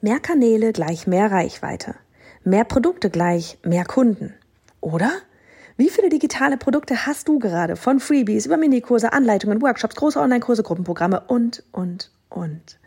[0.00, 1.96] Mehr Kanäle gleich mehr Reichweite.
[2.44, 4.32] Mehr Produkte gleich mehr Kunden.
[4.80, 5.10] Oder?
[5.76, 7.74] Wie viele digitale Produkte hast du gerade?
[7.74, 12.78] Von Freebies über Minikurse, Anleitungen, Workshops, große Online-Kurse, Gruppenprogramme und, und, und.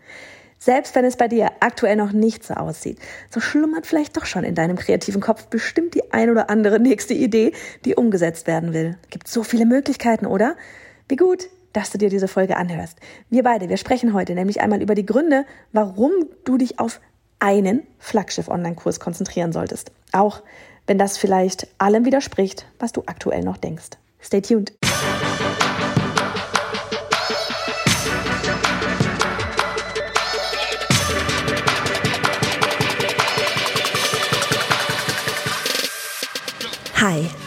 [0.57, 2.97] Selbst wenn es bei dir aktuell noch nicht so aussieht,
[3.29, 7.13] so schlummert vielleicht doch schon in deinem kreativen Kopf bestimmt die ein oder andere nächste
[7.13, 7.51] Idee,
[7.83, 8.97] die umgesetzt werden will.
[9.09, 10.55] Gibt so viele Möglichkeiten, oder?
[11.09, 12.97] Wie gut, dass du dir diese Folge anhörst.
[13.29, 16.11] Wir beide, wir sprechen heute nämlich einmal über die Gründe, warum
[16.45, 16.99] du dich auf
[17.39, 19.91] einen Flaggschiff-Online-Kurs konzentrieren solltest.
[20.11, 20.41] Auch
[20.87, 23.91] wenn das vielleicht allem widerspricht, was du aktuell noch denkst.
[24.21, 24.73] Stay tuned.
[37.01, 37.27] Hi,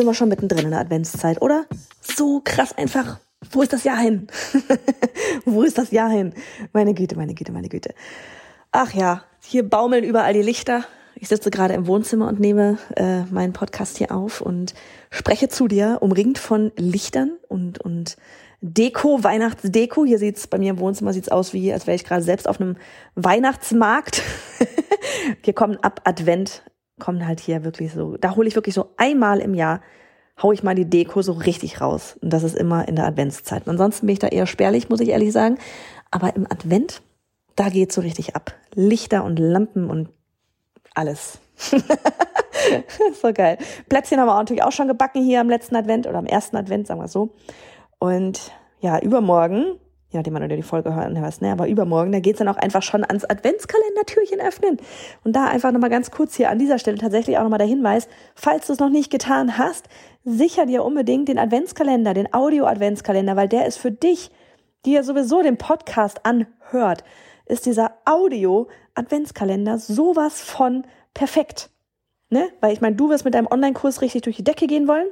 [0.00, 1.66] sind wir schon mittendrin in der Adventszeit, oder?
[2.00, 3.18] So krass einfach.
[3.50, 4.28] Wo ist das Jahr hin?
[5.44, 6.32] Wo ist das Jahr hin?
[6.72, 7.92] Meine Güte, meine Güte, meine Güte.
[8.72, 10.84] Ach ja, hier baumeln überall die Lichter.
[11.16, 14.72] Ich sitze gerade im Wohnzimmer und nehme äh, meinen Podcast hier auf und
[15.10, 18.16] spreche zu dir, umringt von Lichtern und, und
[18.62, 20.06] Deko, Weihnachtsdeko.
[20.06, 22.58] Hier sieht's bei mir im Wohnzimmer sieht's aus wie, als wäre ich gerade selbst auf
[22.58, 22.78] einem
[23.16, 24.22] Weihnachtsmarkt.
[25.42, 26.62] hier kommen ab Advent
[27.00, 29.80] kommen halt hier wirklich so, da hole ich wirklich so einmal im Jahr,
[30.40, 32.16] hau ich mal die Deko so richtig raus.
[32.22, 33.66] Und das ist immer in der Adventszeit.
[33.66, 35.58] Ansonsten bin ich da eher spärlich, muss ich ehrlich sagen.
[36.10, 37.02] Aber im Advent,
[37.56, 38.54] da geht's so richtig ab.
[38.74, 40.08] Lichter und Lampen und
[40.94, 41.38] alles.
[43.22, 43.58] so geil.
[43.88, 46.86] Plätzchen haben wir natürlich auch schon gebacken hier am letzten Advent oder am ersten Advent,
[46.86, 47.34] sagen wir so.
[47.98, 49.78] Und ja, übermorgen
[50.10, 51.52] je nachdem, wann du die Folge hören hörst, ne?
[51.52, 54.78] aber übermorgen, da geht's dann auch einfach schon ans Adventskalendertürchen öffnen.
[55.24, 58.08] Und da einfach nochmal ganz kurz hier an dieser Stelle tatsächlich auch nochmal der Hinweis,
[58.34, 59.88] falls du es noch nicht getan hast,
[60.24, 64.30] sicher dir unbedingt den Adventskalender, den Audio-Adventskalender, weil der ist für dich,
[64.84, 67.04] die ja sowieso den Podcast anhört,
[67.46, 70.84] ist dieser Audio-Adventskalender sowas von
[71.14, 71.70] perfekt.
[72.30, 72.48] Ne?
[72.60, 75.06] Weil ich meine, du wirst mit deinem Online-Kurs richtig durch die Decke gehen wollen.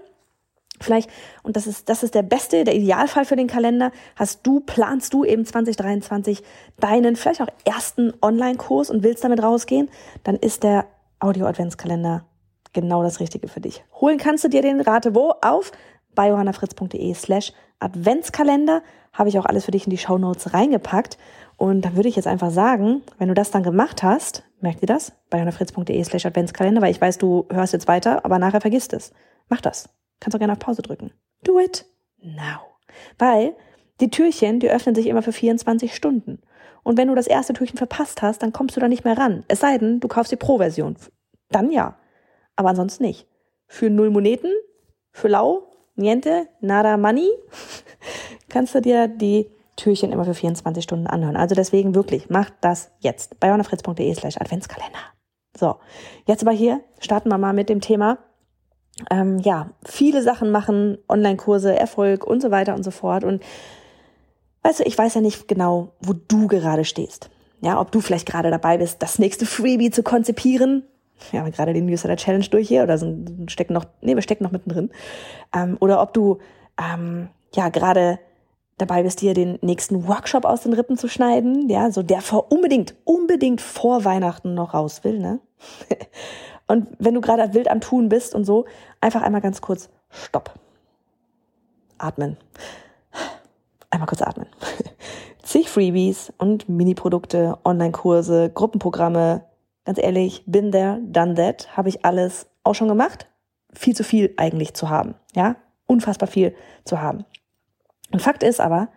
[0.81, 1.11] Vielleicht,
[1.43, 5.13] und das ist, das ist der beste, der Idealfall für den Kalender, hast du, planst
[5.13, 6.43] du eben 2023
[6.81, 9.89] deinen vielleicht auch ersten Online-Kurs und willst damit rausgehen,
[10.25, 10.87] dann ist der
[11.21, 12.25] Audio-Adventskalender
[12.73, 13.85] genau das Richtige für dich.
[14.01, 15.35] Holen kannst du dir den Rate wo?
[15.43, 15.73] Auf
[16.15, 18.83] bei johannafritz.de slash Adventskalender.
[19.13, 21.19] Habe ich auch alles für dich in die Show Notes reingepackt.
[21.57, 24.87] Und dann würde ich jetzt einfach sagen, wenn du das dann gemacht hast, merkt ihr
[24.87, 25.13] das?
[25.31, 29.13] Bei johannafritz.de slash Adventskalender, weil ich weiß, du hörst jetzt weiter, aber nachher vergisst es.
[29.49, 29.89] Mach das.
[30.21, 31.13] Kannst auch gerne auf Pause drücken.
[31.45, 31.85] Do it
[32.23, 32.61] now.
[33.19, 33.55] Weil
[34.01, 36.41] die Türchen, die öffnen sich immer für 24 Stunden.
[36.83, 39.45] Und wenn du das erste Türchen verpasst hast, dann kommst du da nicht mehr ran.
[39.49, 40.97] Es sei denn, du kaufst die Pro-Version.
[41.51, 41.99] Dann ja.
[42.57, 43.27] Aber ansonsten nicht.
[43.67, 44.53] Für null Moneten,
[45.13, 47.29] für lau, niente, nada money,
[48.49, 51.37] kannst du dir die Türchen immer für 24 Stunden anhören.
[51.37, 53.39] Also deswegen wirklich, mach das jetzt.
[53.39, 54.99] Bei slash Adventskalender.
[55.57, 55.77] So,
[56.27, 58.19] jetzt aber hier starten wir mal mit dem Thema
[59.11, 63.25] ähm, ja, viele Sachen machen, Online-Kurse, Erfolg und so weiter und so fort.
[63.25, 63.43] Und
[64.63, 67.31] weißt du, ich weiß ja nicht genau, wo du gerade stehst.
[67.61, 70.85] Ja, ob du vielleicht gerade dabei bist, das nächste Freebie zu konzipieren.
[71.31, 74.45] Wir haben gerade den Newsletter Challenge durch hier oder sind, stecken noch, nee, wir stecken
[74.45, 74.91] noch mittendrin.
[75.55, 76.39] Ähm, oder ob du,
[76.81, 78.21] ähm, ja, gerade
[78.77, 82.53] dabei bist, dir den nächsten Workshop aus den Rippen zu schneiden, ja, so der vor
[82.53, 85.41] unbedingt, unbedingt vor Weihnachten noch raus will, ne?
[86.69, 88.67] Und wenn du gerade wild am Tun bist und so,
[89.01, 90.55] einfach einmal ganz kurz Stopp.
[91.97, 92.37] Atmen.
[93.91, 94.47] Einmal kurz atmen.
[95.43, 99.45] Zig Freebies und Mini-Produkte, Online-Kurse, Gruppenprogramme.
[99.85, 101.75] Ganz ehrlich, bin there, done that.
[101.77, 103.27] Habe ich alles auch schon gemacht.
[103.73, 105.15] Viel zu viel eigentlich zu haben.
[105.35, 105.57] Ja,
[105.87, 106.55] unfassbar viel
[106.85, 107.25] zu haben.
[108.13, 108.89] Und Fakt ist aber,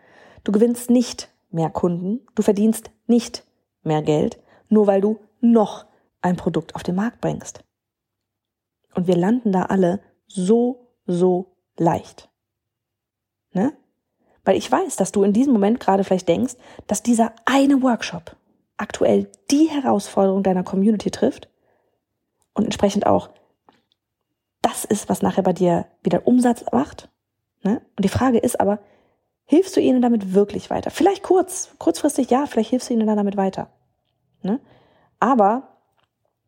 [0.43, 3.45] du gewinnst nicht mehr Kunden, du verdienst nicht
[3.83, 4.39] mehr Geld,
[4.69, 5.85] nur weil du noch
[6.21, 7.63] ein Produkt auf den Markt bringst.
[8.93, 12.29] Und wir landen da alle so, so leicht.
[13.53, 13.73] Ne?
[14.43, 16.55] Weil ich weiß, dass du in diesem Moment gerade vielleicht denkst,
[16.87, 18.35] dass dieser eine Workshop
[18.77, 21.49] aktuell die Herausforderung deiner Community trifft
[22.53, 23.29] und entsprechend auch
[24.61, 27.09] das ist, was nachher bei dir wieder Umsatz macht.
[27.63, 27.81] Ne?
[27.95, 28.79] Und die Frage ist aber,
[29.45, 30.91] hilfst du ihnen damit wirklich weiter?
[30.91, 33.71] Vielleicht kurz, kurzfristig ja, vielleicht hilfst du ihnen dann damit weiter.
[34.41, 34.59] Ne?
[35.19, 35.70] Aber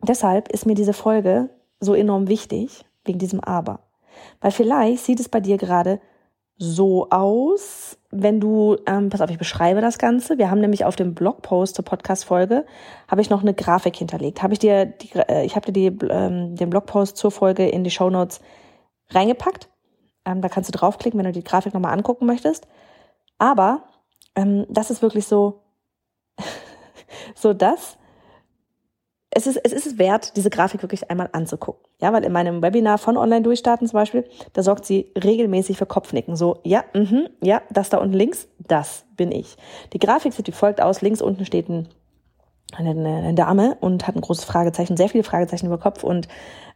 [0.08, 3.80] deshalb ist mir diese Folge so enorm wichtig, wegen diesem Aber.
[4.42, 6.00] Weil vielleicht sieht es bei dir gerade
[6.58, 10.38] so aus, wenn du, ähm, pass auf, ich beschreibe das Ganze.
[10.38, 12.66] Wir haben nämlich auf dem Blogpost zur Podcast-Folge,
[13.08, 14.44] habe ich noch eine Grafik hinterlegt.
[14.44, 17.84] Habe ich dir, die, äh, ich habe dir die, ähm, den Blogpost zur Folge in
[17.84, 18.40] die Show Notes
[19.10, 19.68] reingepackt.
[20.26, 22.68] Ähm, da kannst du draufklicken, wenn du die Grafik nochmal angucken möchtest.
[23.40, 23.84] Aber
[24.36, 25.62] ähm, das ist wirklich so,
[27.36, 27.98] so das,
[29.36, 31.84] es ist, es ist wert, diese Grafik wirklich einmal anzugucken.
[32.00, 35.86] Ja, weil in meinem Webinar von Online Durchstarten zum Beispiel, da sorgt sie regelmäßig für
[35.86, 36.36] Kopfnicken.
[36.36, 39.56] So, ja, mhm, ja, das da unten links, das bin ich.
[39.94, 41.02] Die Grafik sieht wie folgt aus.
[41.02, 41.88] Links unten steht ein,
[42.76, 46.28] eine, eine Dame und hat ein großes Fragezeichen, sehr viele Fragezeichen über Kopf und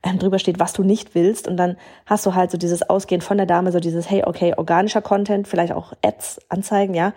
[0.03, 1.47] ähm, drüber steht, was du nicht willst.
[1.47, 4.53] Und dann hast du halt so dieses Ausgehen von der Dame, so dieses, hey, okay,
[4.57, 7.13] organischer Content, vielleicht auch Ads, Anzeigen, ja.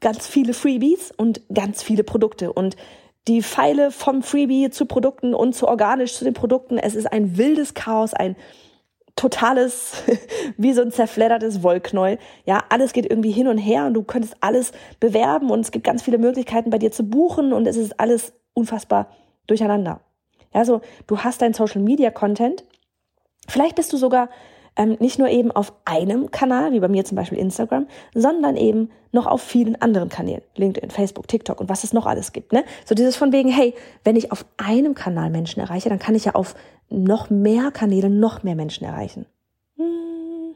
[0.00, 2.52] Ganz viele Freebies und ganz viele Produkte.
[2.52, 2.76] Und
[3.28, 6.78] die Pfeile vom Freebie zu Produkten und zu organisch zu den Produkten.
[6.78, 8.36] Es ist ein wildes Chaos, ein
[9.16, 10.02] totales,
[10.56, 12.18] wie so ein zerfleddertes Wollknäuel.
[12.46, 15.84] Ja, alles geht irgendwie hin und her und du könntest alles bewerben und es gibt
[15.84, 19.10] ganz viele Möglichkeiten bei dir zu buchen und es ist alles unfassbar
[19.46, 20.00] durcheinander.
[20.54, 22.64] Ja, so du hast dein Social Media Content.
[23.46, 24.30] Vielleicht bist du sogar
[24.78, 28.90] ähm, nicht nur eben auf einem Kanal, wie bei mir zum Beispiel Instagram, sondern eben
[29.12, 30.42] noch auf vielen anderen Kanälen.
[30.54, 32.52] LinkedIn, Facebook, TikTok und was es noch alles gibt.
[32.52, 32.64] Ne?
[32.86, 36.24] So dieses von wegen, hey, wenn ich auf einem Kanal Menschen erreiche, dann kann ich
[36.24, 36.54] ja auf
[36.88, 39.26] noch mehr Kanäle noch mehr Menschen erreichen.
[39.76, 40.54] Hm.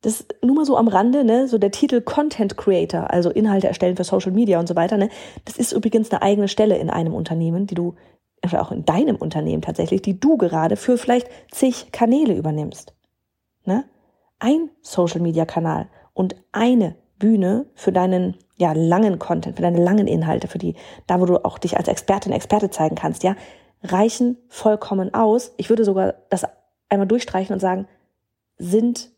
[0.00, 3.96] Das nur mal so am Rande, ne, so der Titel Content Creator, also Inhalte erstellen
[3.96, 5.10] für Social Media und so weiter, ne,
[5.44, 7.94] das ist übrigens eine eigene Stelle in einem Unternehmen, die du
[8.52, 12.94] oder auch in deinem Unternehmen tatsächlich, die du gerade für vielleicht zig Kanäle übernimmst.
[13.64, 13.84] Ne?
[14.38, 20.06] Ein Social Media Kanal und eine Bühne für deinen ja langen Content, für deine langen
[20.06, 20.74] Inhalte, für die
[21.06, 23.36] da wo du auch dich als Expertin, Experte zeigen kannst, ja,
[23.82, 25.52] reichen vollkommen aus.
[25.56, 26.44] Ich würde sogar das
[26.88, 27.86] einmal durchstreichen und sagen,
[28.58, 29.10] sind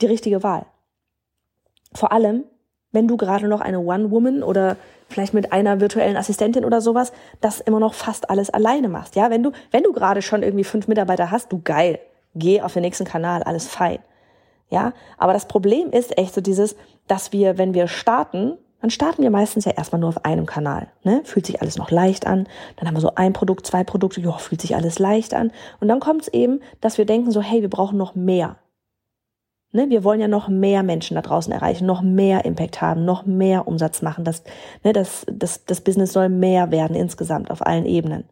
[0.00, 0.66] die richtige Wahl.
[1.92, 2.44] Vor allem,
[2.92, 4.76] wenn du gerade noch eine One-Woman oder
[5.08, 9.16] vielleicht mit einer virtuellen Assistentin oder sowas, das immer noch fast alles alleine machst.
[9.16, 11.98] Ja, wenn du, wenn du gerade schon irgendwie fünf Mitarbeiter hast, du geil,
[12.34, 13.98] geh auf den nächsten Kanal, alles fein.
[14.68, 16.76] Ja, aber das Problem ist echt so dieses,
[17.06, 20.88] dass wir, wenn wir starten, dann starten wir meistens ja erstmal nur auf einem Kanal.
[21.02, 21.22] Ne?
[21.24, 22.46] Fühlt sich alles noch leicht an.
[22.76, 25.50] Dann haben wir so ein Produkt, zwei Produkte, ja, fühlt sich alles leicht an.
[25.80, 28.56] Und dann kommt es eben, dass wir denken so, hey, wir brauchen noch mehr.
[29.76, 33.26] Ne, wir wollen ja noch mehr Menschen da draußen erreichen, noch mehr Impact haben, noch
[33.26, 34.24] mehr Umsatz machen.
[34.24, 34.42] Das,
[34.82, 38.24] ne, das, das, das Business soll mehr werden insgesamt auf allen Ebenen.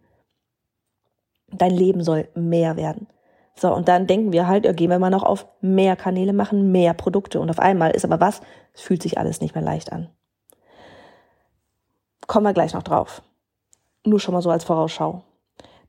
[1.53, 3.09] Dein Leben soll mehr werden.
[3.57, 6.95] So, und dann denken wir halt, gehen wir mal noch auf mehr Kanäle machen, mehr
[6.95, 7.41] Produkte.
[7.41, 8.41] Und auf einmal ist aber was?
[8.73, 10.09] Es fühlt sich alles nicht mehr leicht an.
[12.27, 13.21] Kommen wir gleich noch drauf.
[14.07, 15.25] Nur schon mal so als Vorausschau.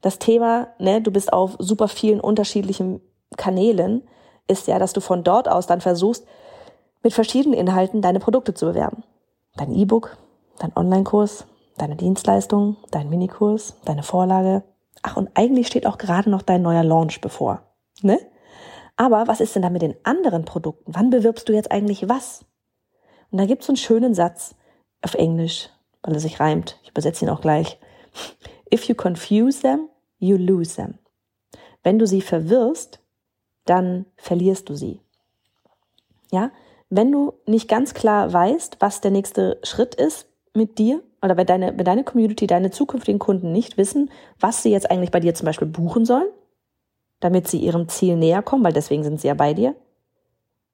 [0.02, 3.00] Das Thema, ne, du bist auf super vielen unterschiedlichen
[3.38, 4.04] Kanälen
[4.48, 6.26] ist ja, dass du von dort aus dann versuchst,
[7.04, 9.04] mit verschiedenen Inhalten deine Produkte zu bewerben.
[9.58, 10.18] Dein E-Book,
[10.60, 11.46] dein Online-Kurs,
[11.78, 14.64] deine Dienstleistung, dein Minikurs, deine Vorlage.
[15.02, 17.62] Ach, und eigentlich steht auch gerade noch dein neuer Launch bevor.
[18.02, 18.20] Ne?
[18.98, 20.94] Aber was ist denn da mit den anderen Produkten?
[20.96, 22.46] Wann bewirbst du jetzt eigentlich was?
[23.32, 24.56] Und da gibt es so einen schönen Satz
[25.02, 25.70] auf Englisch,
[26.02, 26.80] weil er sich reimt.
[26.84, 27.80] Ich übersetze ihn auch gleich.
[28.74, 30.98] If you confuse them, you lose them.
[31.84, 33.00] Wenn du sie verwirrst,
[33.66, 35.00] dann verlierst du sie.
[36.32, 36.52] Ja,
[36.90, 41.48] wenn du nicht ganz klar weißt, was der nächste Schritt ist mit dir, oder wenn
[41.48, 45.34] deine, wenn deine Community, deine zukünftigen Kunden nicht wissen, was sie jetzt eigentlich bei dir
[45.34, 46.30] zum Beispiel buchen sollen,
[47.20, 49.76] damit sie ihrem Ziel näher kommen, weil deswegen sind sie ja bei dir,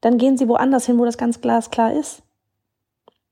[0.01, 2.23] dann gehen sie woanders hin, wo das ganz glasklar ist.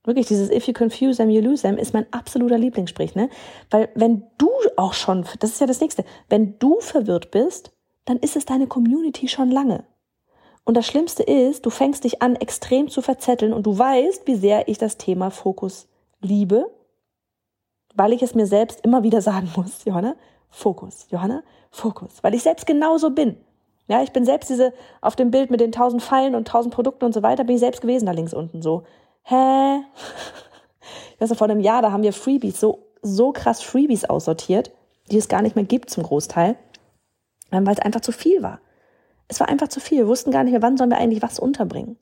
[0.04, 3.28] Wirklich, dieses If you confuse them, you lose them ist mein absoluter Lieblingssprich, ne?
[3.70, 7.72] Weil wenn du auch schon, das ist ja das nächste, wenn du verwirrt bist,
[8.10, 9.84] dann ist es deine Community schon lange.
[10.64, 14.34] Und das Schlimmste ist, du fängst dich an, extrem zu verzetteln und du weißt, wie
[14.34, 15.86] sehr ich das Thema Fokus
[16.20, 16.68] liebe,
[17.94, 20.16] weil ich es mir selbst immer wieder sagen muss, Johanna,
[20.48, 23.36] Fokus, Johanna, Fokus, weil ich selbst genauso bin.
[23.86, 27.04] Ja, ich bin selbst diese, auf dem Bild mit den tausend Pfeilen und tausend Produkten
[27.04, 28.82] und so weiter, bin ich selbst gewesen da links unten so.
[29.22, 29.82] Hä?
[31.14, 34.72] Ich weiß noch, vor einem Jahr, da haben wir Freebies, so, so krass Freebies aussortiert,
[35.12, 36.56] die es gar nicht mehr gibt zum Großteil
[37.50, 38.60] weil es einfach zu viel war.
[39.28, 39.98] Es war einfach zu viel.
[39.98, 41.96] Wir wussten gar nicht mehr, wann sollen wir eigentlich was unterbringen.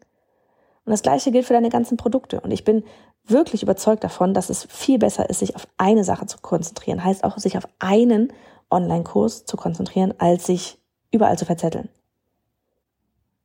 [0.84, 2.40] Und das Gleiche gilt für deine ganzen Produkte.
[2.40, 2.82] Und ich bin
[3.26, 7.04] wirklich überzeugt davon, dass es viel besser ist, sich auf eine Sache zu konzentrieren.
[7.04, 8.32] Heißt auch, sich auf einen
[8.70, 10.78] Online-Kurs zu konzentrieren, als sich
[11.10, 11.90] überall zu verzetteln.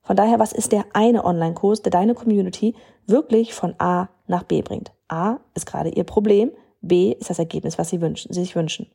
[0.01, 4.61] Von daher, was ist der eine Online-Kurs, der deine Community wirklich von A nach B
[4.61, 4.91] bringt?
[5.07, 8.91] A ist gerade ihr Problem, B ist das Ergebnis, was sie wünschen, sie sich wünschen.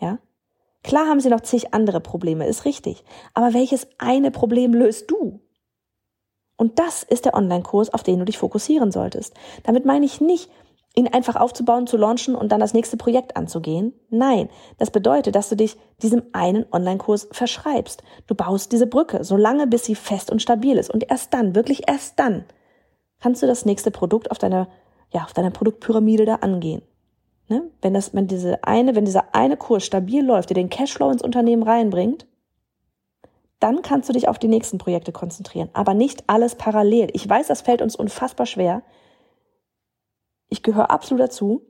[0.00, 0.18] Ja?
[0.86, 3.02] Klar haben sie noch zig andere Probleme, ist richtig.
[3.34, 5.40] Aber welches eine Problem löst du?
[6.56, 9.34] Und das ist der Online-Kurs, auf den du dich fokussieren solltest.
[9.64, 10.48] Damit meine ich nicht,
[10.94, 13.94] ihn einfach aufzubauen, zu launchen und dann das nächste Projekt anzugehen.
[14.10, 18.04] Nein, das bedeutet, dass du dich diesem einen Online-Kurs verschreibst.
[18.28, 20.90] Du baust diese Brücke, so lange bis sie fest und stabil ist.
[20.90, 22.44] Und erst dann, wirklich erst dann,
[23.20, 24.68] kannst du das nächste Produkt auf deiner,
[25.12, 26.82] ja, auf deiner Produktpyramide da angehen.
[27.48, 27.70] Ne?
[27.80, 31.22] Wenn das, wenn diese eine, wenn dieser eine Kurs stabil läuft, der den Cashflow ins
[31.22, 32.26] Unternehmen reinbringt,
[33.60, 35.70] dann kannst du dich auf die nächsten Projekte konzentrieren.
[35.72, 37.08] Aber nicht alles parallel.
[37.12, 38.82] Ich weiß, das fällt uns unfassbar schwer.
[40.48, 41.62] Ich gehöre absolut dazu.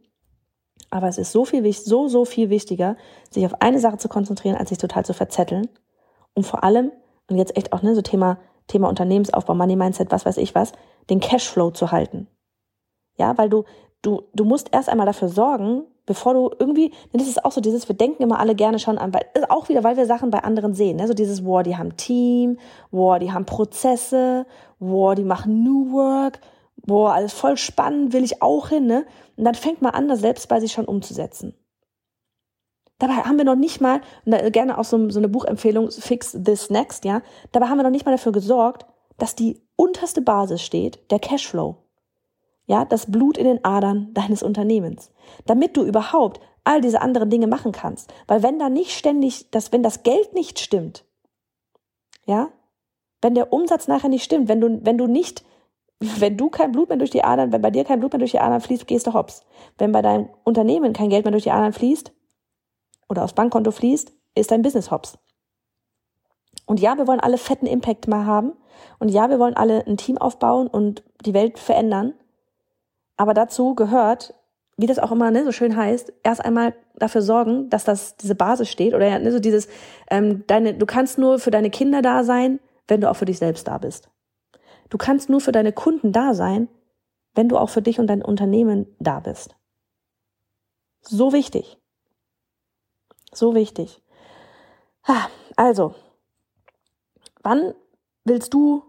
[0.91, 2.97] Aber es ist so viel, so, so viel wichtiger,
[3.31, 5.69] sich auf eine Sache zu konzentrieren, als sich total zu verzetteln.
[6.35, 6.93] Und vor allem,
[7.29, 10.73] und jetzt echt auch, ne, so Thema, Thema Unternehmensaufbau, Money Mindset, was weiß ich was,
[11.09, 12.29] den Cashflow zu halten.
[13.17, 13.65] Ja, weil du,
[14.07, 17.61] du, du musst erst einmal dafür sorgen, bevor du irgendwie, denn das ist auch so
[17.61, 20.45] dieses, wir denken immer alle gerne schon an, weil, auch wieder, weil wir Sachen bei
[20.45, 21.09] anderen sehen, ne?
[21.09, 22.59] so dieses, wow, die haben Team,
[22.93, 24.47] wow, die haben Prozesse,
[24.79, 26.41] wow, die machen New Work,
[26.87, 29.05] boah, alles voll spannend, will ich auch hin, ne?
[29.37, 31.55] Und dann fängt man an, das selbst bei sich schon umzusetzen.
[32.99, 36.71] Dabei haben wir noch nicht mal, da gerne auch so, so eine Buchempfehlung, Fix This
[36.71, 37.21] Next, ja,
[37.53, 38.87] dabei haben wir noch nicht mal dafür gesorgt,
[39.19, 41.86] dass die unterste Basis steht, der Cashflow.
[42.67, 45.13] Ja, das Blut in den Adern deines Unternehmens.
[45.47, 48.13] Damit du überhaupt all diese anderen Dinge machen kannst.
[48.27, 51.05] Weil wenn da nicht ständig, das, wenn das Geld nicht stimmt,
[52.27, 52.49] ja,
[53.23, 55.45] wenn der Umsatz nachher nicht stimmt, wenn du, wenn du nicht
[55.99, 58.33] wenn du kein Blut mehr durch die Adern, wenn bei dir kein Blut mehr durch
[58.33, 59.45] die Adern fließt, gehst du hops.
[59.79, 62.13] Wenn bei deinem Unternehmen kein Geld mehr durch die Adern fließt
[63.09, 65.19] oder aufs Bankkonto fließt, ist dein Business hops.
[66.67, 68.53] Und ja, wir wollen alle fetten Impact mal haben.
[68.99, 72.13] Und ja, wir wollen alle ein Team aufbauen und die Welt verändern.
[73.17, 74.35] Aber dazu gehört,
[74.77, 78.35] wie das auch immer ne, so schön heißt, erst einmal dafür sorgen, dass das diese
[78.35, 79.69] Basis steht oder ne, so dieses,
[80.11, 83.39] ähm, deine, du kannst nur für deine Kinder da sein, wenn du auch für dich
[83.39, 84.11] selbst da bist.
[84.91, 86.69] Du kannst nur für deine Kunden da sein,
[87.35, 89.57] wenn du auch für dich und dein Unternehmen da bist.
[91.01, 91.79] So wichtig.
[93.33, 94.03] So wichtig.
[95.57, 95.95] Also,
[97.43, 97.75] wann
[98.25, 98.83] willst du,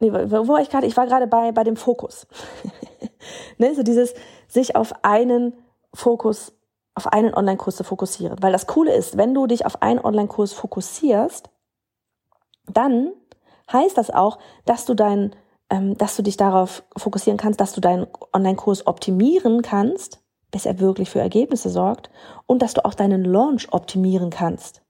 [0.00, 0.86] nee, wo war ich gerade?
[0.86, 2.26] Ich war gerade bei, bei dem Fokus.
[3.58, 4.14] ne, so dieses,
[4.48, 5.54] sich auf einen
[5.94, 6.52] Fokus,
[6.94, 8.36] auf einen Online-Kurs zu fokussieren.
[8.40, 11.50] Weil das Coole ist, wenn du dich auf einen Online-Kurs fokussierst,
[12.66, 13.12] dann
[13.72, 15.34] heißt das auch, dass du dein,
[15.70, 20.78] ähm, dass du dich darauf fokussieren kannst, dass du deinen Online-Kurs optimieren kannst, bis er
[20.78, 22.10] wirklich für Ergebnisse sorgt
[22.46, 24.82] und dass du auch deinen Launch optimieren kannst.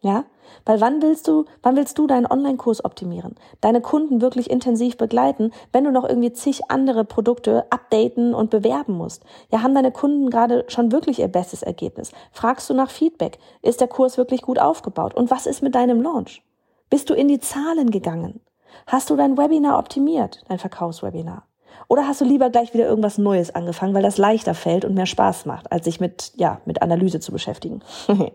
[0.00, 0.24] Ja?
[0.64, 3.36] Weil wann willst du, wann willst du deinen Online-Kurs optimieren?
[3.60, 8.94] Deine Kunden wirklich intensiv begleiten, wenn du noch irgendwie zig andere Produkte updaten und bewerben
[8.94, 9.24] musst?
[9.50, 12.12] Ja, haben deine Kunden gerade schon wirklich ihr bestes Ergebnis?
[12.32, 13.38] Fragst du nach Feedback?
[13.62, 15.14] Ist der Kurs wirklich gut aufgebaut?
[15.14, 16.42] Und was ist mit deinem Launch?
[16.90, 18.40] Bist du in die Zahlen gegangen?
[18.86, 21.44] Hast du dein Webinar optimiert, dein Verkaufswebinar?
[21.88, 25.06] Oder hast du lieber gleich wieder irgendwas Neues angefangen, weil das leichter fällt und mehr
[25.06, 27.82] Spaß macht, als sich mit, ja, mit Analyse zu beschäftigen?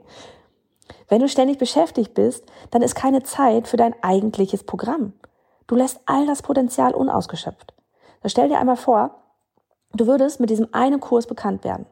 [1.08, 5.14] Wenn du ständig beschäftigt bist, dann ist keine Zeit für dein eigentliches Programm.
[5.68, 7.74] Du lässt all das Potenzial unausgeschöpft.
[8.22, 9.22] Da stell dir einmal vor,
[9.94, 11.86] du würdest mit diesem einen Kurs bekannt werden.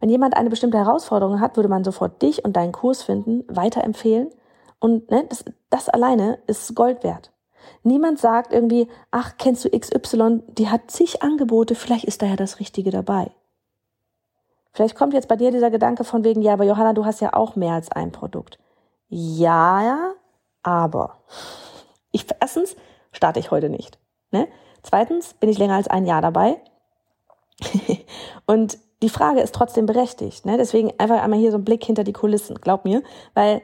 [0.00, 4.30] Wenn jemand eine bestimmte Herausforderung hat, würde man sofort dich und deinen Kurs finden, weiterempfehlen
[4.78, 7.32] und ne, das, das alleine ist Gold wert.
[7.82, 12.36] Niemand sagt irgendwie, ach, kennst du XY, die hat zig Angebote, vielleicht ist da ja
[12.36, 13.30] das Richtige dabei.
[14.72, 17.34] Vielleicht kommt jetzt bei dir dieser Gedanke von wegen, ja, aber Johanna, du hast ja
[17.34, 18.58] auch mehr als ein Produkt.
[19.08, 20.12] Ja,
[20.62, 21.18] aber.
[22.12, 22.76] Ich, erstens
[23.12, 23.98] starte ich heute nicht.
[24.30, 24.48] Ne?
[24.82, 26.60] Zweitens bin ich länger als ein Jahr dabei.
[28.46, 30.46] und die Frage ist trotzdem berechtigt.
[30.46, 30.56] Ne?
[30.56, 33.02] Deswegen einfach einmal hier so ein Blick hinter die Kulissen, glaub mir.
[33.34, 33.62] Weil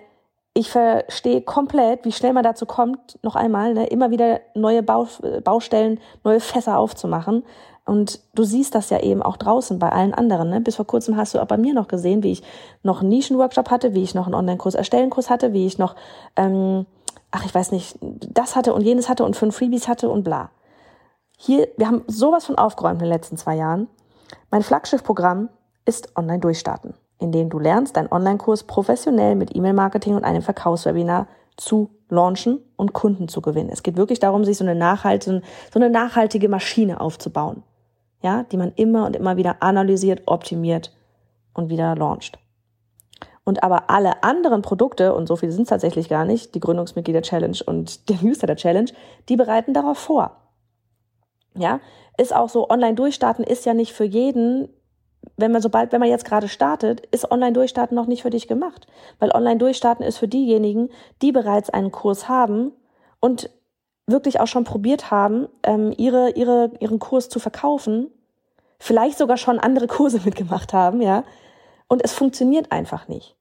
[0.55, 6.01] ich verstehe komplett, wie schnell man dazu kommt, noch einmal, ne, immer wieder neue Baustellen,
[6.25, 7.45] neue Fässer aufzumachen.
[7.87, 10.51] Und du siehst das ja eben auch draußen bei allen anderen.
[10.51, 10.61] Ne?
[10.61, 12.43] Bis vor kurzem hast du auch bei mir noch gesehen, wie ich
[12.83, 15.95] noch einen Nischenworkshop hatte, wie ich noch einen Online-Kurs, Erstellenkurs hatte, wie ich noch,
[16.37, 16.87] ähm,
[17.31, 20.51] ach ich weiß nicht, das hatte und jenes hatte und fünf Freebies hatte und bla.
[21.39, 23.89] Hier, wir haben sowas von aufgeräumt in den letzten zwei Jahren.
[24.51, 25.49] Mein Flaggschiffprogramm
[25.85, 31.27] ist Online Durchstarten in dem du lernst, deinen Online-Kurs professionell mit E-Mail-Marketing und einem Verkaufswebinar
[31.57, 33.71] zu launchen und Kunden zu gewinnen.
[33.73, 35.41] Es geht wirklich darum, sich so eine nachhaltige,
[35.73, 37.63] so eine nachhaltige Maschine aufzubauen.
[38.27, 40.93] Ja, die man immer und immer wieder analysiert, optimiert
[41.55, 42.41] und wieder launcht.
[43.45, 47.59] Und aber alle anderen Produkte, und so viele sind es tatsächlich gar nicht, die Gründungsmitglieder-Challenge
[47.67, 48.91] und der Newsletter-Challenge,
[49.29, 50.39] die bereiten darauf vor.
[51.55, 51.79] Ja,
[52.19, 54.71] ist auch so, online durchstarten ist ja nicht für jeden
[55.37, 58.87] wenn man sobald, wenn man jetzt gerade startet, ist Online-Durchstarten noch nicht für dich gemacht.
[59.19, 60.89] Weil Online-Durchstarten ist für diejenigen,
[61.21, 62.73] die bereits einen Kurs haben
[63.19, 63.51] und
[64.07, 68.09] wirklich auch schon probiert haben, ähm, ihre, ihre, ihren Kurs zu verkaufen,
[68.79, 71.25] vielleicht sogar schon andere Kurse mitgemacht haben, ja,
[71.89, 73.37] und es funktioniert einfach nicht.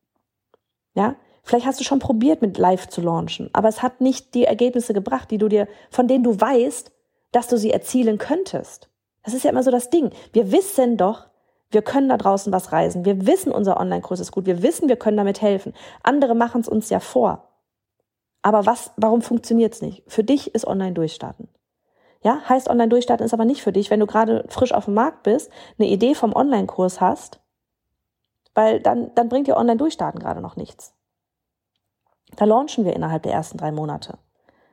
[0.93, 4.45] Ja, vielleicht hast du schon probiert, mit Live zu launchen, aber es hat nicht die
[4.45, 6.91] Ergebnisse gebracht, die du dir, von denen du weißt,
[7.31, 8.89] dass du sie erzielen könntest.
[9.23, 10.11] Das ist ja immer so das Ding.
[10.31, 11.27] Wir wissen doch,
[11.71, 13.05] wir können da draußen was reisen.
[13.05, 14.45] Wir wissen, unser Online-Kurs ist gut.
[14.45, 15.73] Wir wissen, wir können damit helfen.
[16.03, 17.49] Andere machen es uns ja vor.
[18.41, 20.03] Aber was, warum funktioniert es nicht?
[20.07, 21.49] Für dich ist Online-Durchstarten.
[22.25, 25.21] Ja, heißt Online-Durchstarten ist aber nicht für dich, wenn du gerade frisch auf dem Markt
[25.21, 27.39] bist, eine Idee vom Online-Kurs hast,
[28.55, 30.95] weil dann, dann bringt dir Online-Durchstarten gerade noch nichts.
[32.35, 34.17] Da launchen wir innerhalb der ersten drei Monate.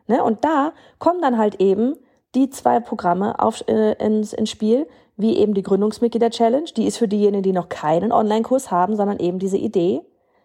[0.07, 0.25] Ne?
[0.25, 1.97] Und da kommen dann halt eben
[2.35, 6.71] die zwei Programme auf, äh, ins, ins Spiel, wie eben die Gründungsmitglieder-Challenge.
[6.75, 10.01] Die ist für diejenigen, die noch keinen Online-Kurs haben, sondern eben diese Idee.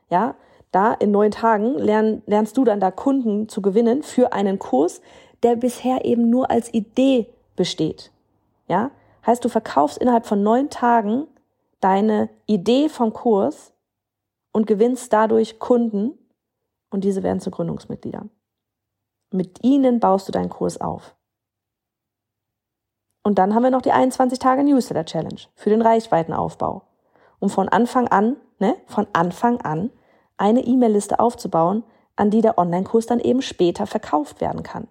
[0.09, 0.35] Ja,
[0.71, 5.01] da in neun Tagen lern, lernst du dann da Kunden zu gewinnen für einen Kurs,
[5.43, 8.11] der bisher eben nur als Idee besteht.
[8.67, 8.91] Ja,
[9.25, 11.27] heißt, du verkaufst innerhalb von neun Tagen
[11.79, 13.73] deine Idee vom Kurs
[14.51, 16.17] und gewinnst dadurch Kunden
[16.89, 18.29] und diese werden zu Gründungsmitgliedern.
[19.31, 21.15] Mit ihnen baust du deinen Kurs auf.
[23.23, 26.83] Und dann haben wir noch die 21 Tage Newsletter Challenge für den Reichweitenaufbau.
[27.39, 29.91] Um von Anfang an, ne, von Anfang an
[30.37, 31.83] eine E-Mail-Liste aufzubauen,
[32.15, 34.87] an die der Online-Kurs dann eben später verkauft werden kann.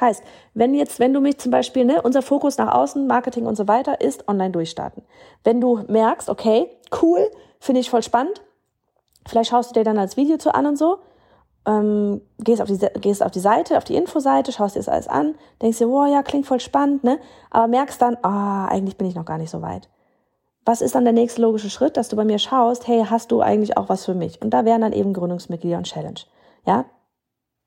[0.00, 0.22] Heißt,
[0.54, 3.68] wenn jetzt, wenn du mich zum Beispiel, ne, unser Fokus nach außen, Marketing und so
[3.68, 5.02] weiter ist online durchstarten.
[5.44, 6.68] Wenn du merkst, okay,
[7.02, 8.42] cool, finde ich voll spannend,
[9.26, 10.98] vielleicht schaust du dir dann als Video zu an und so,
[11.66, 15.08] ähm, gehst, auf die, gehst auf die Seite, auf die Infoseite, schaust dir das alles
[15.08, 17.18] an, denkst dir, wow, ja, klingt voll spannend, ne?
[17.50, 19.88] Aber merkst dann, ah, eigentlich bin ich noch gar nicht so weit.
[20.66, 23.40] Was ist dann der nächste logische Schritt, dass du bei mir schaust, hey, hast du
[23.40, 24.40] eigentlich auch was für mich?
[24.40, 26.20] Und da wären dann eben Gründungsmitglieder und Challenge.
[26.66, 26.86] Ja?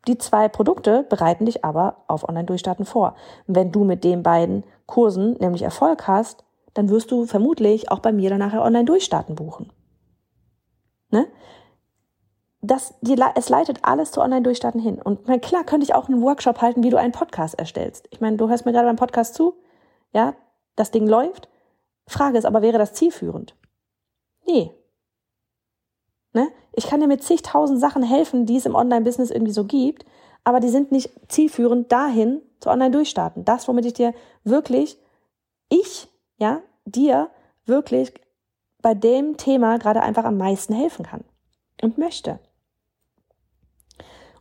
[0.07, 3.15] Die zwei Produkte bereiten dich aber auf Online-Durchstarten vor.
[3.45, 8.11] wenn du mit den beiden Kursen nämlich Erfolg hast, dann wirst du vermutlich auch bei
[8.11, 9.71] mir dann nachher Online-Durchstarten buchen.
[11.09, 11.27] Ne?
[12.61, 15.01] das, die, es leitet alles zu Online-Durchstarten hin.
[15.01, 18.07] Und mein, klar könnte ich auch einen Workshop halten, wie du einen Podcast erstellst.
[18.11, 19.55] Ich meine, du hörst mir gerade beim Podcast zu,
[20.13, 20.35] ja,
[20.75, 21.49] das Ding läuft.
[22.07, 23.55] Frage ist aber, wäre das zielführend?
[24.45, 24.71] Nee.
[26.33, 26.49] Ne?
[26.73, 30.05] Ich kann dir mit zigtausend Sachen helfen, die es im Online-Business irgendwie so gibt,
[30.43, 33.45] aber die sind nicht zielführend dahin zu Online-Durchstarten.
[33.45, 34.13] Das, womit ich dir
[34.43, 34.97] wirklich,
[35.69, 37.29] ich, ja, dir
[37.65, 38.13] wirklich
[38.81, 41.23] bei dem Thema gerade einfach am meisten helfen kann
[41.81, 42.39] und möchte.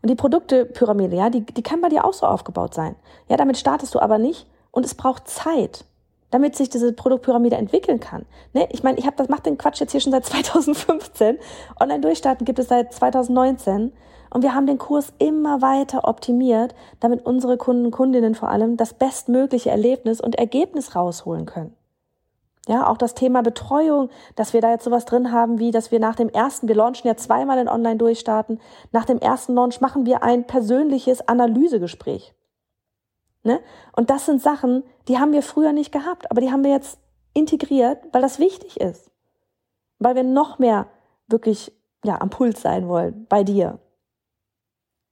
[0.03, 2.94] Und die Produktepyramide, ja, die, die kann bei dir auch so aufgebaut sein.
[3.29, 5.85] Ja, damit startest du aber nicht und es braucht Zeit,
[6.31, 8.27] damit sich diese Produktpyramide entwickeln kann.
[8.53, 8.69] Ne?
[8.73, 11.39] Ich meine, ich habe das macht den Quatsch jetzt hier schon seit 2015.
[11.81, 13.93] Online durchstarten gibt es seit 2019
[14.31, 18.95] und wir haben den Kurs immer weiter optimiert, damit unsere Kunden, Kundinnen vor allem das
[18.95, 21.75] bestmögliche Erlebnis und Ergebnis rausholen können.
[22.69, 26.01] Ja, auch das Thema Betreuung, dass wir da jetzt sowas drin haben, wie dass wir
[26.01, 28.61] nach dem ersten, wir launchen ja zweimal in Online durchstarten,
[28.91, 32.35] nach dem ersten Launch machen wir ein persönliches Analysegespräch.
[33.47, 33.61] Ne?
[33.95, 36.99] Und das sind Sachen, die haben wir früher nicht gehabt, aber die haben wir jetzt
[37.33, 39.13] integriert, weil das wichtig ist.
[40.01, 40.89] Weil wir noch mehr
[41.29, 41.73] wirklich
[42.05, 43.79] ja, am Puls sein wollen bei dir.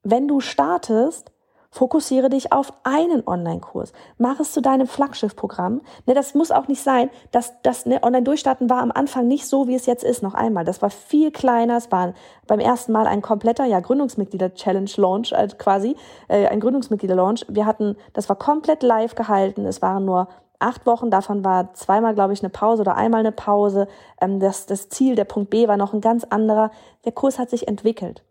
[0.02, 1.30] Wenn du startest,
[1.74, 3.92] Fokussiere dich auf einen Online-Kurs.
[4.16, 5.80] Mach es zu deinem Flaggschiff-Programm.
[6.06, 9.66] Ne, das muss auch nicht sein, dass das ne, Online-Durchstarten war am Anfang nicht so,
[9.66, 10.22] wie es jetzt ist.
[10.22, 11.76] Noch einmal, das war viel kleiner.
[11.76, 12.14] Es war
[12.46, 15.96] beim ersten Mal ein kompletter ja Gründungsmitglieder-Challenge-Launch äh, quasi,
[16.28, 17.46] äh, ein Gründungsmitglieder-Launch.
[17.48, 19.66] Wir hatten, das war komplett live gehalten.
[19.66, 20.28] Es waren nur
[20.60, 23.88] acht Wochen, davon war zweimal, glaube ich, eine Pause oder einmal eine Pause.
[24.20, 26.70] Ähm, das, das Ziel, der Punkt B war noch ein ganz anderer.
[27.04, 28.22] Der Kurs hat sich entwickelt.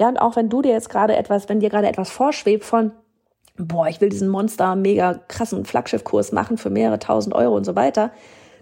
[0.00, 2.92] Ja, und auch wenn du dir jetzt gerade etwas, wenn dir gerade etwas vorschwebt von,
[3.58, 7.76] boah, ich will diesen Monster mega krassen Flaggschiffkurs machen für mehrere tausend Euro und so
[7.76, 8.10] weiter.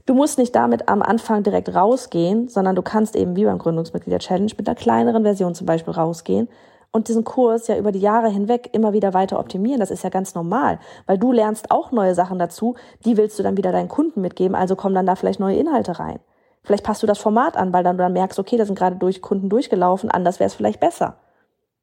[0.04, 4.18] Du musst nicht damit am Anfang direkt rausgehen, sondern du kannst eben wie beim Gründungsmitglieder
[4.18, 6.48] Challenge mit einer kleineren Version zum Beispiel rausgehen
[6.90, 9.78] und diesen Kurs ja über die Jahre hinweg immer wieder weiter optimieren.
[9.78, 12.74] Das ist ja ganz normal, weil du lernst auch neue Sachen dazu,
[13.04, 16.00] die willst du dann wieder deinen Kunden mitgeben, also kommen dann da vielleicht neue Inhalte
[16.00, 16.18] rein.
[16.64, 18.96] Vielleicht passt du das Format an, weil dann du dann merkst, okay, da sind gerade
[18.96, 21.16] durch Kunden durchgelaufen, anders wäre es vielleicht besser.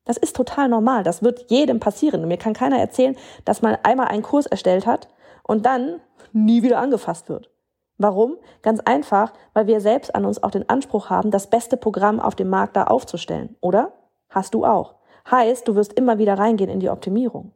[0.05, 1.03] Das ist total normal.
[1.03, 2.21] Das wird jedem passieren.
[2.21, 5.09] Und mir kann keiner erzählen, dass man einmal einen Kurs erstellt hat
[5.43, 5.99] und dann
[6.31, 7.51] nie wieder angefasst wird.
[7.97, 8.37] Warum?
[8.61, 12.35] Ganz einfach, weil wir selbst an uns auch den Anspruch haben, das beste Programm auf
[12.35, 13.55] dem Markt da aufzustellen.
[13.61, 13.93] Oder?
[14.29, 14.95] Hast du auch.
[15.29, 17.53] Heißt, du wirst immer wieder reingehen in die Optimierung.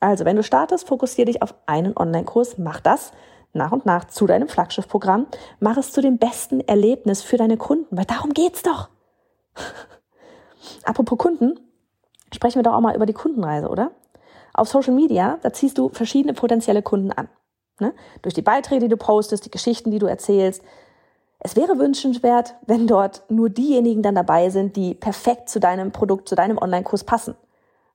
[0.00, 3.12] Also, wenn du startest, fokussiere dich auf einen Online-Kurs, mach das
[3.52, 5.26] nach und nach zu deinem Flaggschiffprogramm.
[5.60, 8.88] Mach es zu dem besten Erlebnis für deine Kunden, weil darum geht's doch.
[10.84, 11.58] Apropos Kunden,
[12.32, 13.92] sprechen wir doch auch mal über die Kundenreise, oder?
[14.54, 17.28] Auf Social Media, da ziehst du verschiedene potenzielle Kunden an.
[17.80, 17.94] Ne?
[18.22, 20.62] Durch die Beiträge, die du postest, die Geschichten, die du erzählst.
[21.38, 26.28] Es wäre wünschenswert, wenn dort nur diejenigen dann dabei sind, die perfekt zu deinem Produkt,
[26.28, 27.36] zu deinem Online-Kurs passen.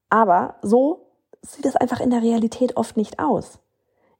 [0.10, 1.08] Aber so
[1.42, 3.60] sieht es einfach in der Realität oft nicht aus.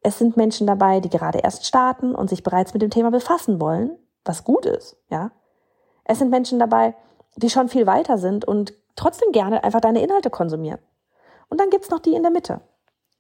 [0.02, 3.62] Es sind Menschen dabei, die gerade erst starten und sich bereits mit dem Thema befassen
[3.62, 5.32] wollen, was gut ist, ja.
[6.04, 6.96] Es sind Menschen dabei,
[7.36, 10.80] die schon viel weiter sind und trotzdem gerne einfach deine Inhalte konsumieren.
[11.50, 12.62] Und dann gibt's noch die in der Mitte.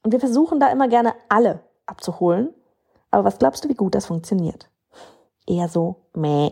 [0.03, 2.53] Und wir versuchen da immer gerne alle abzuholen.
[3.11, 4.69] Aber was glaubst du, wie gut das funktioniert?
[5.47, 6.51] Eher so, meh.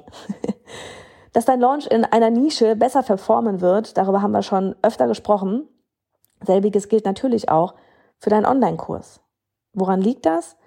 [1.33, 5.67] Dass dein Launch in einer Nische besser performen wird, darüber haben wir schon öfter gesprochen.
[6.45, 7.75] Selbiges gilt natürlich auch
[8.17, 9.21] für deinen Online-Kurs.
[9.73, 10.57] Woran liegt das?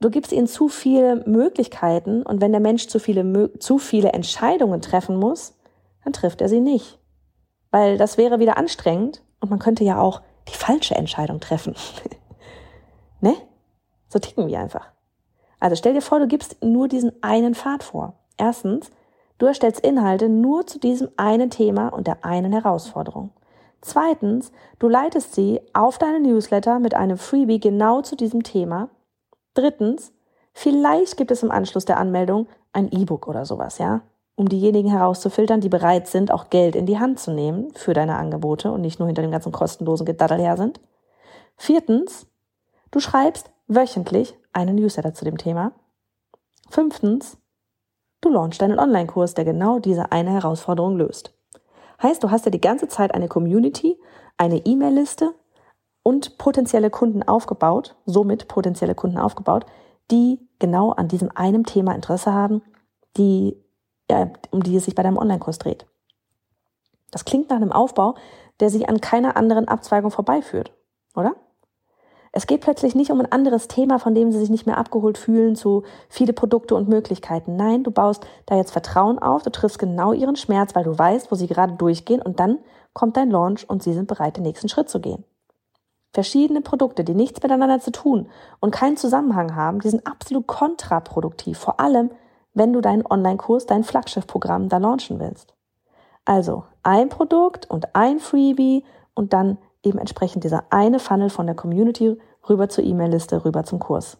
[0.00, 4.80] Du gibst ihnen zu viele Möglichkeiten und wenn der Mensch zu viele, zu viele Entscheidungen
[4.80, 5.59] treffen muss,
[6.04, 6.98] dann trifft er sie nicht.
[7.70, 11.74] Weil das wäre wieder anstrengend und man könnte ja auch die falsche Entscheidung treffen.
[13.20, 13.36] ne?
[14.08, 14.90] So ticken wir einfach.
[15.60, 18.14] Also stell dir vor, du gibst nur diesen einen Pfad vor.
[18.36, 18.90] Erstens,
[19.38, 23.30] du erstellst Inhalte nur zu diesem einen Thema und der einen Herausforderung.
[23.82, 28.88] Zweitens, du leitest sie auf deine Newsletter mit einem Freebie genau zu diesem Thema.
[29.54, 30.12] Drittens,
[30.52, 34.02] vielleicht gibt es im Anschluss der Anmeldung ein E-Book oder sowas, ja?
[34.40, 38.16] Um diejenigen herauszufiltern, die bereit sind, auch Geld in die Hand zu nehmen für deine
[38.16, 40.80] Angebote und nicht nur hinter dem ganzen kostenlosen Gedaddel her sind.
[41.58, 42.26] Viertens,
[42.90, 45.72] du schreibst wöchentlich einen Newsletter zu dem Thema.
[46.70, 47.36] Fünftens,
[48.22, 51.34] du launchst deinen Online-Kurs, der genau diese eine Herausforderung löst.
[52.02, 54.00] Heißt, du hast ja die ganze Zeit eine Community,
[54.38, 55.34] eine E-Mail-Liste
[56.02, 59.66] und potenzielle Kunden aufgebaut, somit potenzielle Kunden aufgebaut,
[60.10, 62.62] die genau an diesem einen Thema Interesse haben,
[63.18, 63.62] die
[64.50, 65.86] um die es sich bei deinem Online-Kurs dreht.
[67.10, 68.14] Das klingt nach einem Aufbau,
[68.60, 70.72] der sich an keiner anderen Abzweigung vorbeiführt,
[71.14, 71.34] oder?
[72.32, 75.18] Es geht plötzlich nicht um ein anderes Thema, von dem sie sich nicht mehr abgeholt
[75.18, 77.56] fühlen, zu viele Produkte und Möglichkeiten.
[77.56, 81.32] Nein, du baust da jetzt Vertrauen auf, du triffst genau ihren Schmerz, weil du weißt,
[81.32, 82.60] wo sie gerade durchgehen und dann
[82.92, 85.24] kommt dein Launch und sie sind bereit, den nächsten Schritt zu gehen.
[86.12, 88.28] Verschiedene Produkte, die nichts miteinander zu tun
[88.60, 91.58] und keinen Zusammenhang haben, die sind absolut kontraproduktiv.
[91.58, 92.10] Vor allem,
[92.54, 95.54] wenn du deinen Online-Kurs, dein Flaggschiff-Programm da launchen willst.
[96.24, 98.84] Also ein Produkt und ein Freebie
[99.14, 103.78] und dann eben entsprechend dieser eine Funnel von der Community rüber zur E-Mail-Liste, rüber zum
[103.78, 104.18] Kurs,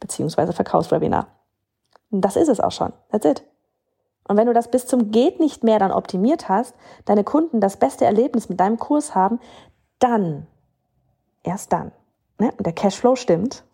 [0.00, 1.28] beziehungsweise Verkaufswebinar.
[2.10, 2.92] Und das ist es auch schon.
[3.10, 3.44] That's it.
[4.26, 7.76] Und wenn du das bis zum geht nicht mehr dann optimiert hast, deine Kunden das
[7.76, 9.38] beste Erlebnis mit deinem Kurs haben,
[9.98, 10.46] dann,
[11.42, 11.92] erst dann,
[12.38, 12.52] ne?
[12.56, 13.64] und der Cashflow stimmt,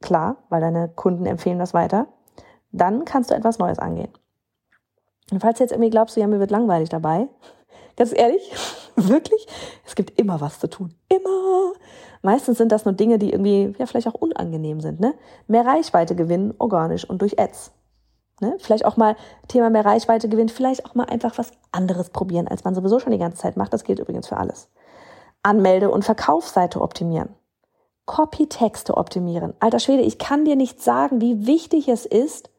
[0.00, 2.06] klar, weil deine Kunden empfehlen das weiter,
[2.72, 4.12] dann kannst du etwas Neues angehen.
[5.30, 7.28] Und falls du jetzt irgendwie glaubst, ja, mir wird langweilig dabei,
[7.96, 8.52] ganz ehrlich,
[8.96, 9.46] wirklich,
[9.86, 10.94] es gibt immer was zu tun.
[11.08, 11.72] Immer.
[12.22, 15.14] Meistens sind das nur Dinge, die irgendwie, ja, vielleicht auch unangenehm sind, ne?
[15.46, 17.72] Mehr Reichweite gewinnen, organisch und durch Ads.
[18.40, 18.56] Ne?
[18.58, 19.16] Vielleicht auch mal
[19.48, 23.12] Thema mehr Reichweite gewinnen, vielleicht auch mal einfach was anderes probieren, als man sowieso schon
[23.12, 23.72] die ganze Zeit macht.
[23.72, 24.70] Das gilt übrigens für alles.
[25.42, 27.34] Anmelde- und Verkaufsseite optimieren.
[28.06, 29.54] Copy-Texte optimieren.
[29.60, 32.49] Alter Schwede, ich kann dir nicht sagen, wie wichtig es ist,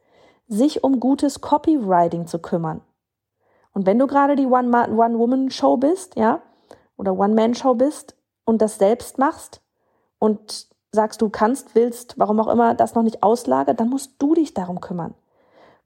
[0.51, 2.81] sich um gutes Copywriting zu kümmern.
[3.73, 6.41] Und wenn du gerade die One-Woman-Show bist, ja,
[6.97, 9.61] oder One-Man-Show bist und das selbst machst
[10.19, 14.35] und sagst, du kannst, willst, warum auch immer, das noch nicht auslagert, dann musst du
[14.35, 15.13] dich darum kümmern.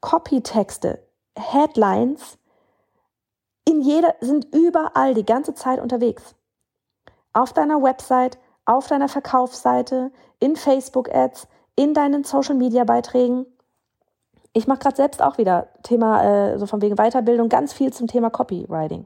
[0.02, 1.00] Copytexte,
[1.38, 2.40] Headlines,
[3.66, 6.34] in jeder, sind überall die ganze Zeit unterwegs.
[7.34, 13.46] Auf deiner Website, auf deiner Verkaufsseite, in Facebook-Ads, in deinen Social-Media-Beiträgen.
[14.58, 18.08] Ich mache gerade selbst auch wieder Thema, äh, so von wegen Weiterbildung, ganz viel zum
[18.08, 19.06] Thema Copywriting.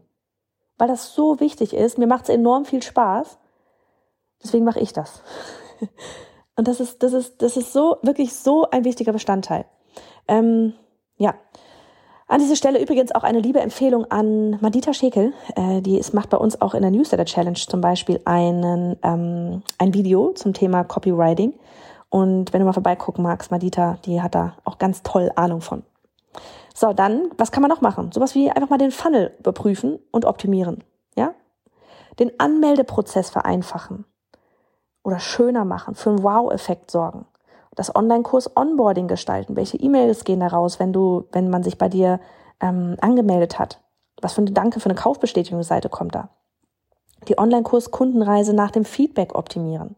[0.78, 1.98] Weil das so wichtig ist.
[1.98, 3.40] Mir macht es enorm viel Spaß.
[4.44, 5.24] Deswegen mache ich das.
[6.56, 9.66] Und das ist, das ist, das ist so, wirklich so ein wichtiger Bestandteil.
[10.28, 10.74] Ähm,
[11.18, 11.34] ja.
[12.28, 15.34] An dieser Stelle übrigens auch eine liebe Empfehlung an Madita Schekel.
[15.56, 19.64] Äh, die ist, macht bei uns auch in der Newsletter Challenge zum Beispiel einen, ähm,
[19.80, 21.54] ein Video zum Thema Copywriting.
[22.10, 25.84] Und wenn du mal vorbeigucken magst, Madita, die hat da auch ganz toll Ahnung von.
[26.74, 28.12] So, dann, was kann man noch machen?
[28.12, 30.84] Sowas wie einfach mal den Funnel überprüfen und optimieren.
[31.16, 31.34] Ja?
[32.20, 34.06] Den Anmeldeprozess vereinfachen
[35.04, 37.26] oder schöner machen, für einen Wow-Effekt sorgen.
[37.76, 39.56] Das Online-Kurs Onboarding gestalten.
[39.56, 42.20] Welche E-Mails gehen da raus, wenn du, wenn man sich bei dir
[42.60, 43.82] ähm, angemeldet hat?
[44.22, 46.30] Was für eine Danke für eine Kaufbestätigungsseite kommt da?
[47.28, 49.96] Die Online-Kurs Kundenreise nach dem Feedback optimieren.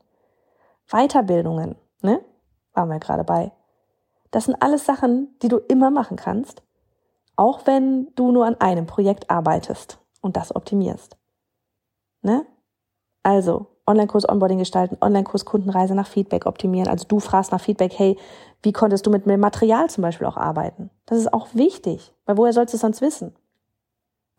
[0.88, 1.76] Weiterbildungen.
[2.02, 2.22] Ne?
[2.74, 3.52] waren wir gerade bei.
[4.32, 6.64] Das sind alles Sachen, die du immer machen kannst,
[7.36, 11.18] auch wenn du nur an einem Projekt arbeitest und das optimierst.
[12.22, 12.46] Ne?
[13.24, 16.88] Also, Online-Kurs Onboarding gestalten, Online-Kurs Kundenreise nach Feedback optimieren.
[16.88, 18.18] Also du fragst nach Feedback, hey,
[18.62, 20.92] wie konntest du mit Material zum Beispiel auch arbeiten?
[21.08, 23.36] Das ist auch wichtig, weil woher sollst du es sonst wissen?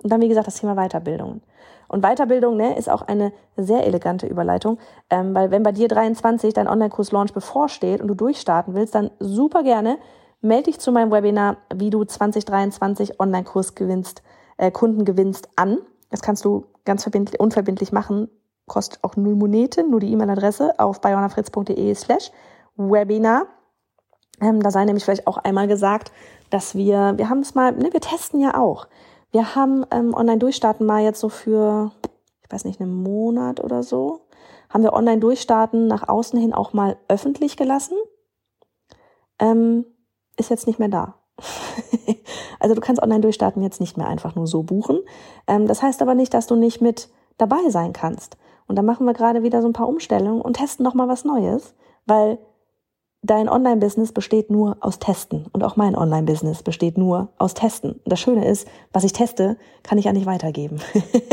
[0.03, 1.41] Und dann, wie gesagt, das Thema Weiterbildung.
[1.89, 4.79] Und Weiterbildung ne, ist auch eine sehr elegante Überleitung,
[5.11, 9.63] ähm, weil wenn bei dir 23 dein Online-Kurs-Launch bevorsteht und du durchstarten willst, dann super
[9.63, 9.99] gerne
[10.43, 14.23] melde dich zu meinem Webinar, wie du 2023 Online-Kurs gewinnst,
[14.59, 15.79] äh, Kunden gewinnst an.
[16.11, 18.29] Das kannst du ganz verbindlich, unverbindlich machen,
[18.67, 22.31] kostet auch null Moneten, nur die E-Mail-Adresse auf bayonafritz.de slash
[22.77, 23.47] Webinar.
[24.41, 26.11] Ähm, da sei nämlich vielleicht auch einmal gesagt,
[26.51, 28.89] dass wir, wir haben es mal, ne, wir testen ja auch.
[29.33, 31.91] Wir haben ähm, Online-Durchstarten mal jetzt so für,
[32.45, 34.27] ich weiß nicht, einen Monat oder so,
[34.69, 37.97] haben wir Online-Durchstarten nach außen hin auch mal öffentlich gelassen.
[39.39, 39.87] Ähm,
[40.37, 41.15] ist jetzt nicht mehr da.
[42.61, 45.01] also du kannst Online-Durchstarten jetzt nicht mehr einfach nur so buchen.
[45.47, 48.37] Ähm, das heißt aber nicht, dass du nicht mit dabei sein kannst.
[48.67, 51.25] Und da machen wir gerade wieder so ein paar Umstellungen und testen noch mal was
[51.25, 51.75] Neues,
[52.07, 52.39] weil
[53.23, 57.93] dein Online-Business besteht nur aus Testen und auch mein Online-Business besteht nur aus Testen.
[57.93, 60.81] Und das Schöne ist, was ich teste, kann ich ja nicht weitergeben.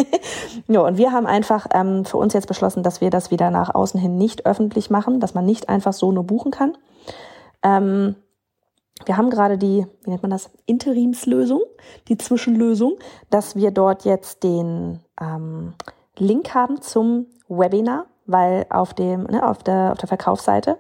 [0.67, 3.73] ja, und wir haben einfach ähm, für uns jetzt beschlossen, dass wir das wieder nach
[3.73, 6.77] außen hin nicht öffentlich machen, dass man nicht einfach so nur buchen kann.
[7.63, 8.15] Ähm,
[9.05, 11.61] wir haben gerade die, wie nennt man das, Interimslösung,
[12.07, 12.99] die Zwischenlösung,
[13.31, 15.73] dass wir dort jetzt den ähm,
[16.17, 20.77] Link haben zum Webinar, weil auf dem, ne, auf der, auf der Verkaufsseite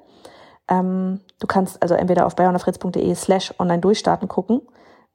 [0.69, 4.61] ähm, du kannst also entweder auf bayonafritz.de slash online durchstarten gucken.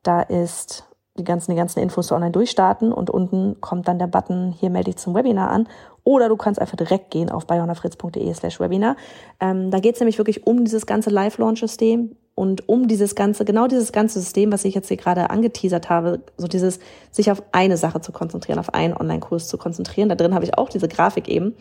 [0.03, 0.85] Da ist
[1.17, 4.69] die ganzen, die ganzen Infos zu online durchstarten und unten kommt dann der Button, hier
[4.69, 5.69] melde dich zum Webinar an.
[6.03, 8.97] Oder du kannst einfach direkt gehen auf bayonafritz.de slash Webinar.
[9.41, 13.69] Ähm, da geht es nämlich wirklich um dieses ganze Live-Launch-System und um dieses ganze, genau
[13.69, 16.81] dieses ganze System, was ich jetzt hier gerade angeteasert habe, so dieses,
[17.13, 20.09] sich auf eine Sache zu konzentrieren, auf einen Online-Kurs zu konzentrieren.
[20.09, 21.55] Da drin habe ich auch diese Grafik eben.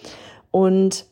[0.52, 1.06] Und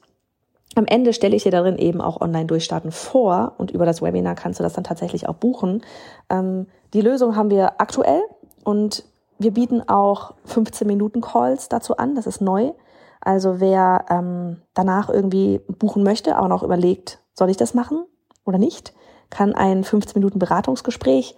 [0.76, 4.60] am Ende stelle ich dir darin eben auch Online-Durchstarten vor und über das Webinar kannst
[4.60, 5.84] du das dann tatsächlich auch buchen.
[6.30, 8.22] Ähm, die Lösung haben wir aktuell
[8.64, 9.04] und
[9.38, 12.16] wir bieten auch 15 Minuten Calls dazu an.
[12.16, 12.72] Das ist neu.
[13.20, 18.06] Also wer ähm, danach irgendwie buchen möchte, aber noch überlegt, soll ich das machen
[18.46, 18.94] oder nicht,
[19.30, 21.36] kann ein 15 Minuten Beratungsgespräch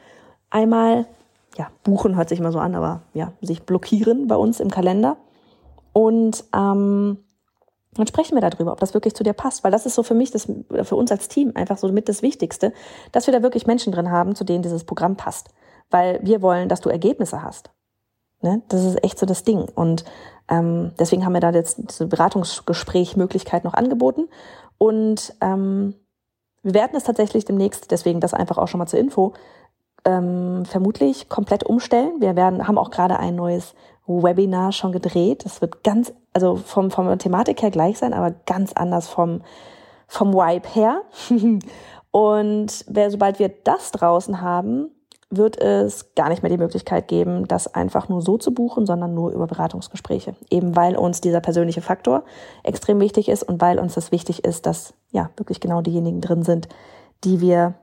[0.49, 1.05] einmal
[1.57, 5.17] ja buchen hört sich immer so an, aber ja sich blockieren bei uns im Kalender
[5.91, 7.17] und ähm,
[7.95, 10.13] dann sprechen wir darüber, ob das wirklich zu dir passt, weil das ist so für
[10.13, 10.47] mich, das,
[10.83, 12.73] für uns als Team einfach so mit das Wichtigste,
[13.11, 15.49] dass wir da wirklich Menschen drin haben, zu denen dieses Programm passt,
[15.89, 17.71] weil wir wollen, dass du Ergebnisse hast.
[18.41, 18.61] Ne?
[18.69, 20.05] Das ist echt so das Ding und
[20.49, 24.27] ähm, deswegen haben wir da jetzt diese Beratungsgesprächmöglichkeit noch angeboten
[24.77, 25.95] und ähm,
[26.63, 29.33] wir werden es tatsächlich demnächst, deswegen das einfach auch schon mal zur Info,
[30.05, 32.19] ähm, vermutlich komplett umstellen.
[32.19, 33.75] Wir werden, haben auch gerade ein neues
[34.07, 35.45] Webinar schon gedreht.
[35.45, 39.41] Das wird ganz, also vom, vom Thematik her gleich sein, aber ganz anders vom,
[40.07, 41.01] vom Vibe her.
[42.11, 44.91] Und wer, sobald wir das draußen haben,
[45.37, 49.13] wird es gar nicht mehr die Möglichkeit geben, das einfach nur so zu buchen, sondern
[49.13, 50.35] nur über Beratungsgespräche.
[50.49, 52.23] Eben weil uns dieser persönliche Faktor
[52.63, 56.43] extrem wichtig ist und weil uns das wichtig ist, dass ja wirklich genau diejenigen drin
[56.43, 56.67] sind,
[57.23, 57.73] die wir,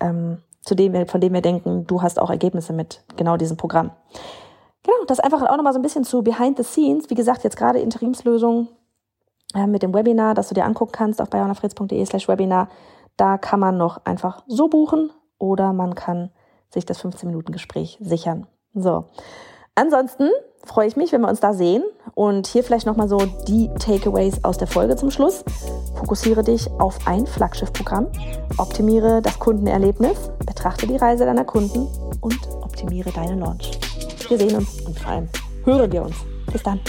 [0.00, 3.56] ähm, zu denen wir, von denen wir denken, du hast auch Ergebnisse mit genau diesem
[3.56, 3.90] Programm.
[4.84, 7.10] Genau, das einfach auch nochmal so ein bisschen zu Behind the Scenes.
[7.10, 8.68] Wie gesagt, jetzt gerade Interimslösung
[9.54, 12.68] äh, mit dem Webinar, das du dir angucken kannst auf bayonafritz.de slash Webinar.
[13.16, 16.30] Da kann man noch einfach so buchen oder man kann
[16.70, 18.46] sich das 15-Minuten-Gespräch sichern.
[18.74, 19.06] So.
[19.74, 20.30] Ansonsten
[20.64, 21.82] freue ich mich, wenn wir uns da sehen.
[22.14, 25.44] Und hier vielleicht nochmal so die Takeaways aus der Folge zum Schluss.
[25.94, 28.08] Fokussiere dich auf ein Flaggschiff-Programm,
[28.58, 31.88] optimiere das Kundenerlebnis, betrachte die Reise deiner Kunden
[32.20, 33.78] und optimiere deine Launch.
[34.28, 35.28] Wir sehen uns und vor allem
[35.64, 36.16] hören wir uns.
[36.52, 36.80] Bis dann.